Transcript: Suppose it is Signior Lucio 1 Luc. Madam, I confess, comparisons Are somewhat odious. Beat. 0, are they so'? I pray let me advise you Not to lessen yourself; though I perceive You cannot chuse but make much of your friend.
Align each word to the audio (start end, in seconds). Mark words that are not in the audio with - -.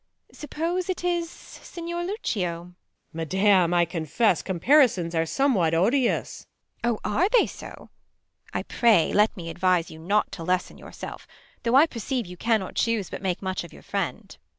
Suppose 0.33 0.89
it 0.89 1.03
is 1.03 1.29
Signior 1.29 2.03
Lucio 2.03 2.61
1 2.61 2.65
Luc. 2.65 2.75
Madam, 3.33 3.71
I 3.75 3.85
confess, 3.85 4.41
comparisons 4.41 5.13
Are 5.13 5.27
somewhat 5.27 5.75
odious. 5.75 6.47
Beat. 6.81 6.87
0, 6.89 6.99
are 7.05 7.29
they 7.29 7.45
so'? 7.45 7.91
I 8.51 8.63
pray 8.63 9.13
let 9.13 9.37
me 9.37 9.51
advise 9.51 9.91
you 9.91 9.99
Not 9.99 10.31
to 10.31 10.43
lessen 10.43 10.79
yourself; 10.79 11.27
though 11.61 11.75
I 11.75 11.85
perceive 11.85 12.25
You 12.25 12.35
cannot 12.35 12.73
chuse 12.73 13.11
but 13.11 13.21
make 13.21 13.43
much 13.43 13.63
of 13.63 13.71
your 13.73 13.83
friend. 13.83 14.35